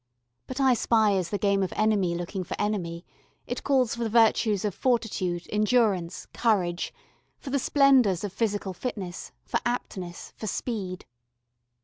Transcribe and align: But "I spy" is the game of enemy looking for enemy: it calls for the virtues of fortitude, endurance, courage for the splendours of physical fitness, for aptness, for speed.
But 0.47 0.59
"I 0.59 0.73
spy" 0.73 1.11
is 1.11 1.29
the 1.29 1.37
game 1.37 1.61
of 1.61 1.71
enemy 1.75 2.15
looking 2.15 2.43
for 2.43 2.59
enemy: 2.59 3.05
it 3.45 3.63
calls 3.63 3.93
for 3.93 4.03
the 4.03 4.09
virtues 4.09 4.65
of 4.65 4.73
fortitude, 4.73 5.45
endurance, 5.51 6.25
courage 6.33 6.91
for 7.37 7.51
the 7.51 7.59
splendours 7.59 8.23
of 8.23 8.33
physical 8.33 8.73
fitness, 8.73 9.31
for 9.43 9.59
aptness, 9.63 10.33
for 10.37 10.47
speed. 10.47 11.05